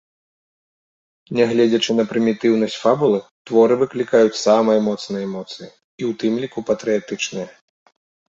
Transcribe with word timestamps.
Нягледзячы 1.39 1.91
на 1.99 2.05
прымітыўнасць 2.13 2.77
фабулы, 2.85 3.19
творы 3.51 3.73
выклікаюць 3.83 4.41
самыя 4.47 4.79
моцныя 4.87 5.23
эмоцыі, 5.29 5.69
і 6.03 6.07
ў 6.09 6.23
тым 6.23 6.33
ліку 6.47 6.59
патрыятычныя. 6.73 7.47